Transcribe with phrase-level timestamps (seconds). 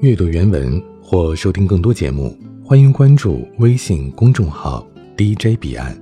[0.00, 2.34] 阅读原文或收听更多节目，
[2.64, 4.82] 欢迎关注微信公众号
[5.14, 5.94] DJ 彼岸。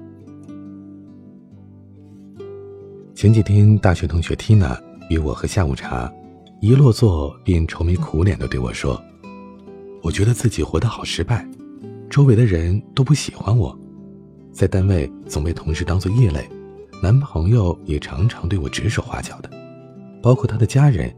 [3.12, 4.78] 前几天，大学同学 Tina
[5.10, 6.08] 约我喝下午茶，
[6.60, 9.02] 一落座便愁眉苦脸的对我说
[10.00, 11.44] ：“我觉得自己活得好失败，
[12.08, 13.76] 周围的人都不喜欢我，
[14.52, 16.48] 在单位总被同事当做异类，
[17.02, 19.50] 男朋友也常常对我指手画脚的，
[20.22, 21.12] 包括他的家人。”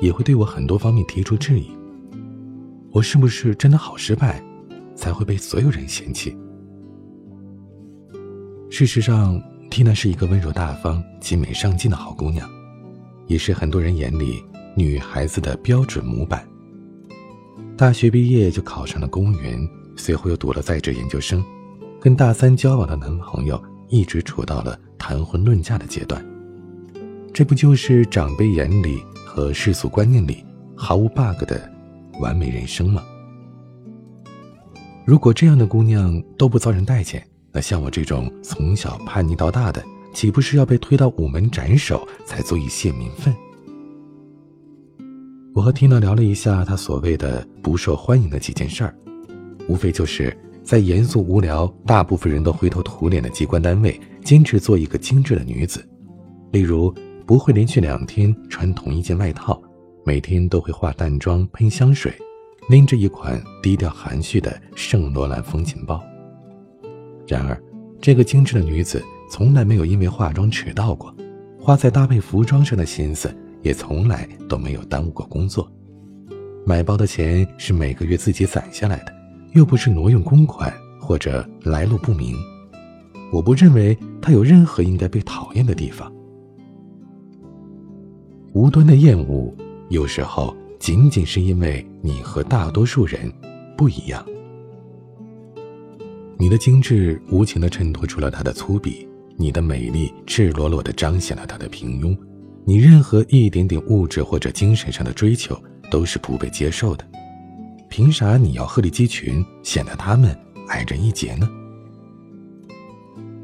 [0.00, 1.70] 也会对我很多方面提出质疑。
[2.92, 4.42] 我是不是真的好失败，
[4.94, 6.36] 才会被所有人嫌弃？
[8.68, 9.40] 事实上，
[9.70, 12.48] 缇娜是一个温柔大方、勤美上进的好姑娘，
[13.26, 14.42] 也是很多人眼里
[14.76, 16.46] 女孩子的标准模板。
[17.76, 19.58] 大学毕业就考上了公务员，
[19.96, 21.44] 随后又读了在职研究生，
[22.00, 26.24] 跟大三交往的男朋友一直处到了谈婚论嫁的阶段。
[27.32, 29.00] 这不就是长辈眼里？
[29.32, 31.72] 和世俗观念里毫无 bug 的
[32.20, 33.02] 完美人生吗？
[35.04, 43.34] 如果这样的姑娘都不遭人待见，那像我这种从小叛逆到大的，岂不是要被推到午门斩首才足以泄民愤？
[45.52, 48.94] 我和缇娜聊了一下她所谓的不受欢迎的几件事儿，
[49.68, 55.84] 无非就是在严肃无聊、大部分人都灰头土脸的机关单位，坚持做一个精致的女子，
[56.52, 56.94] 例如。
[57.26, 59.62] 不会连续两天穿同一件外套，
[60.04, 62.12] 每天都会化淡妆、喷香水，
[62.68, 66.02] 拎着一款低调含蓄的圣罗兰风琴包。
[67.26, 67.60] 然而，
[68.00, 71.14] 这个精致的女子从来没有因为化妆迟到过，
[71.58, 73.32] 花在搭配服装上的心思
[73.62, 75.70] 也从来都没有耽误过工作。
[76.66, 79.12] 买包的钱是每个月自己攒下来的，
[79.52, 82.36] 又不是挪用公款或者来路不明。
[83.32, 86.12] 我不认为她有任何应该被讨厌的地方。
[88.52, 89.54] 无端的厌恶，
[89.90, 93.30] 有时候仅仅是因为你和大多数人
[93.76, 94.24] 不一样。
[96.38, 99.04] 你的精致无情地衬托出了他的粗鄙，
[99.36, 102.16] 你的美丽赤裸裸地彰显了他的平庸。
[102.64, 107.04] 你任何一点点物质或者精神上的追求都是不被接受的。
[107.88, 111.50] 凭啥你要鹤立鸡群，显得他们矮人一截呢？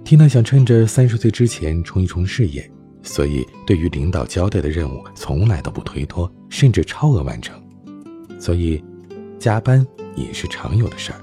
[0.04, 2.70] 缇娜想趁着三十岁之前冲一冲事业。
[3.02, 7.60] 所以，对于领导交代的任务，从来都不推脱，甚至超额完成。
[8.38, 8.82] 所以，
[9.38, 11.20] 加班也是常有的事儿。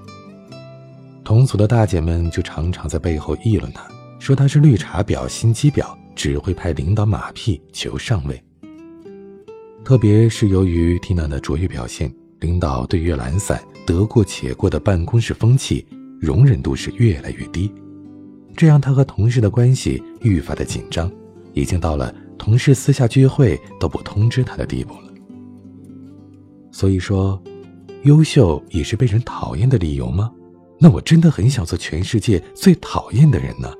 [1.23, 3.87] 同组的大姐们就常常在背后议论他，
[4.19, 8.43] 说他是绿茶婊、心机婊，只会拍领导马屁求上位。
[9.85, 15.85] 特别是由于缇娜的卓越表现，领导对于懒散、得过且过的办公室风气
[16.19, 17.71] 容忍度是越来越低，
[18.55, 21.11] 这让他和同事的关系愈发的紧张。
[21.53, 25.12] 已经到了同事私下聚会都不通知他的地步了。
[26.73, 27.41] 所以说，
[28.01, 30.29] 优秀也是被人讨厌的理由吗？
[30.79, 33.71] 那我真的很想做全世界最讨厌的人呢。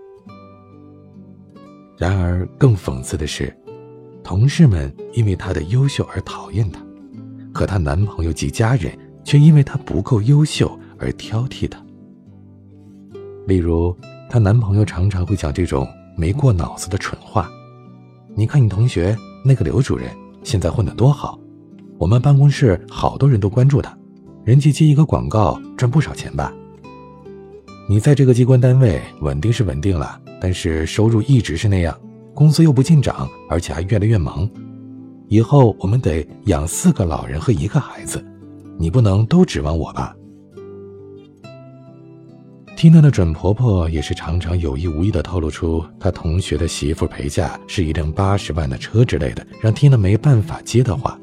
[1.98, 3.54] 然而，更讽刺的是，
[4.24, 6.80] 同事们因为她的优秀而讨厌她，
[7.52, 11.84] 可她男朋友及家人却因为她不够优秀而挑剔她。
[13.48, 13.98] 例如，
[14.30, 17.50] 她男朋友常常会讲这种没过脑子的蠢话。
[18.36, 20.10] 你看，你同学那个刘主任
[20.44, 21.40] 现在混得多好，
[22.04, 23.98] 我们办公室好多人都关注他，
[24.44, 26.54] 人家接一个广告赚不少钱吧？
[27.88, 31.98] 你在这个机关单位稳定是稳定了，但是收入一直是那样，
[32.34, 34.50] 工资又不进涨，而且还越来越忙，
[35.30, 38.22] 以后我们得养四个老人和一个孩子，
[38.78, 40.14] 你不能都指望我吧？
[42.76, 51.18] 缇娜的准婆婆也是常常有意无意的透露出，她同学的媳妇陪嫁是一辆八十万的车之类的，让缇娜没办法接的话。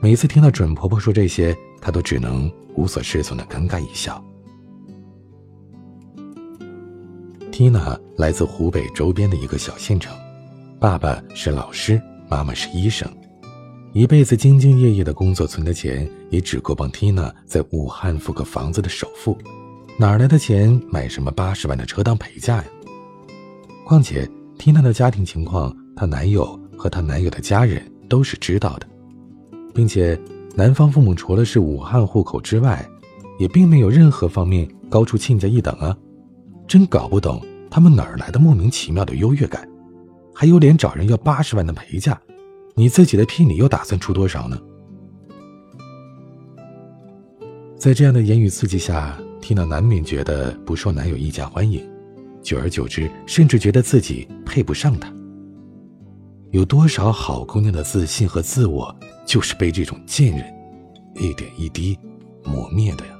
[0.00, 4.22] 每次听到准婆婆说这些，她都只能无所适从的尴尬一笑。
[7.50, 10.14] 缇娜来自湖北周边的一个小县城，
[10.78, 13.10] 爸爸是老师，妈妈是医生，
[13.94, 19.36] 一辈子兢兢业业的工作存的钱，也只够帮缇娜在武汉付个房子的首付。
[19.98, 22.64] 哪来的钱买什么八十万的车当陪嫁呀？
[23.86, 24.28] 况且
[24.58, 26.44] 缇娜的家庭情况，她男友
[26.76, 28.86] 和她男友的家人都是知道的，
[29.76, 30.18] 并且
[30.54, 32.88] 男方父母除了是武汉户口之外，
[33.38, 35.94] 也并没有任何方面高出亲家一等啊！
[36.66, 39.68] 真搞不懂他们哪儿来的莫名其妙的优越感，
[40.34, 42.18] 还有脸找人要八十万的陪嫁？
[42.74, 44.58] 你自己的聘礼又打算出多少呢？
[47.76, 49.14] 在这样的言语刺激下。
[49.38, 51.88] 缇娜难免觉得不受男友一家欢迎，
[52.42, 55.12] 久而久之，甚至觉得自己配不上他。
[56.56, 60.42] 有多少好姑娘的自信和自我，就是被这种贱人
[61.14, 61.94] 一点一滴
[62.46, 63.12] 磨灭的呀。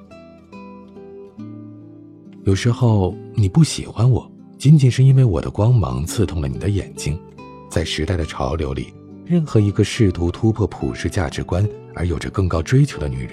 [2.44, 7.20] 有时候你不喜欢我，仅仅是因为我的光芒刺痛了你的眼睛。
[7.68, 8.90] 在时代的潮流里，
[9.26, 13.32] 任何一个试图突破普世价值观而有着更高追求的女人，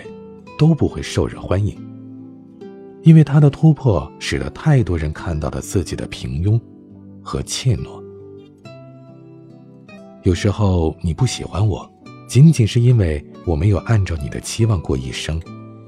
[0.60, 1.78] 都不会受人欢迎。
[3.04, 6.60] 因为她的突破，使得太多人看到了自己的平庸
[7.22, 8.03] 和怯懦。
[10.24, 11.90] 有时候你不喜欢我，
[12.30, 15.42] 仅仅是因为我没有按照你的期望过一生，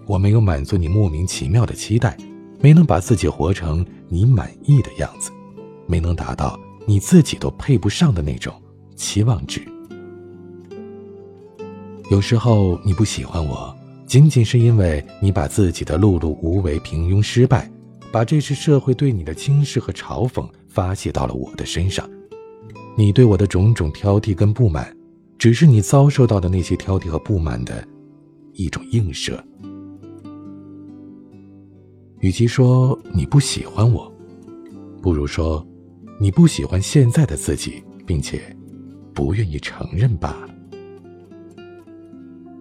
[0.06, 2.18] 我没有满足你莫名其妙的期待。
[2.60, 5.30] 没能把自己活成你满意的样子，
[5.86, 8.54] 没能达到你自己都配不上的那种
[8.96, 9.62] 期望值。
[12.10, 13.76] 有时候你不喜欢我，
[14.08, 17.70] 仅仅是因为你把自己的碌碌无为、平庸、失败，
[18.12, 22.10] 把这是社会对你的轻视和嘲讽发泄到了我的身上。
[22.98, 24.96] 你对我的种种挑剔跟不满，
[25.38, 27.86] 只是你遭受到的那些挑剔和不满的
[28.54, 29.44] 一种映射。
[32.20, 34.10] 与其说你不喜欢我，
[35.02, 35.66] 不如说
[36.20, 38.42] 你不喜欢现在的自己，并且
[39.14, 40.50] 不愿意承认罢了。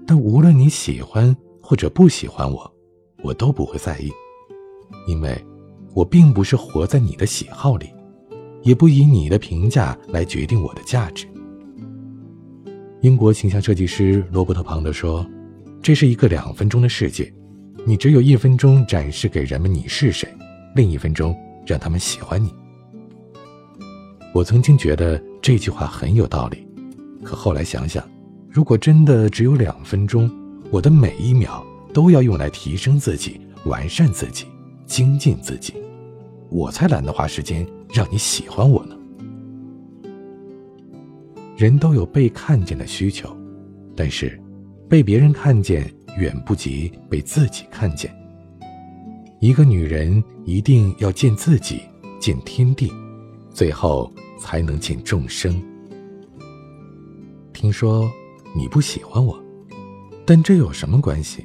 [0.04, 2.70] 但无论你喜欢或者不喜欢我，
[3.22, 4.10] 我都不会在意，
[5.06, 5.32] 因为
[5.94, 7.86] 我并不是活在你的喜好里，
[8.64, 11.26] 也不以你的评价来决定我的价值。
[13.02, 15.24] 英国形象设计师罗伯特·庞德说
[15.80, 17.32] ：“这是一个两分钟的世界。”
[17.86, 20.26] 你只有一分钟展示给人们你是谁，
[20.74, 22.50] 另一分钟让他们喜欢你。
[24.32, 26.66] 我曾经觉得这句话很有道理，
[27.22, 28.02] 可后来想想，
[28.48, 30.30] 如果真的只有两分钟，
[30.70, 31.62] 我的每一秒
[31.92, 34.46] 都要用来提升自己、完善自己、
[34.86, 35.74] 精进自己，
[36.48, 38.98] 我才懒得花时间让你喜欢我呢。
[41.56, 43.34] 人都有被看见的需求，
[43.94, 44.38] 但是
[44.90, 45.88] 被别人看见。
[46.16, 48.08] 远不及被自己看见。
[49.40, 51.80] 一个女人一定要见自己，
[52.20, 52.88] 见天地，
[53.50, 54.08] 最后
[54.38, 55.60] 才能见众生。
[57.52, 58.08] 听说
[58.54, 59.36] 你不喜欢我，
[60.24, 61.44] 但这有什么关系？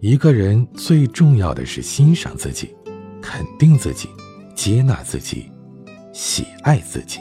[0.00, 2.74] 一个人最重要的是欣赏自己，
[3.22, 4.08] 肯定自己，
[4.56, 5.48] 接纳自己，
[6.12, 7.20] 喜爱自己。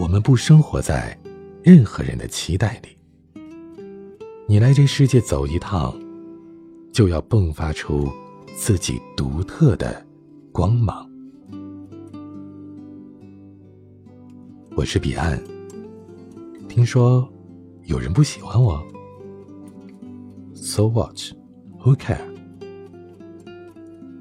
[0.00, 1.16] 我们不生活在
[1.62, 3.42] 任何人的期待里。
[4.48, 5.94] 你来这世界走一趟，
[6.92, 8.10] 就要迸发出
[8.56, 10.04] 自己独特的
[10.50, 11.08] 光芒。
[14.74, 15.40] 我是彼岸。
[16.68, 17.30] 听说
[17.84, 18.82] 有人不喜欢我
[20.54, 21.18] ，So what?
[21.80, 22.18] Who care?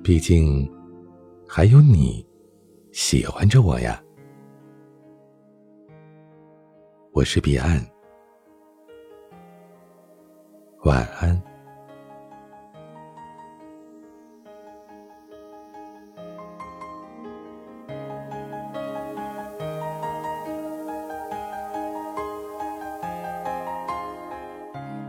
[0.03, 0.69] 毕竟
[1.47, 2.25] 还有你
[2.91, 4.01] 喜欢着我呀。
[7.13, 7.79] 我是彼岸。
[10.83, 11.41] 晚安。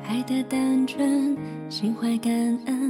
[0.05, 1.37] 爱的单纯，
[1.71, 2.33] 心怀感
[2.67, 2.82] 恩，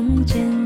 [0.00, 0.59] 空间。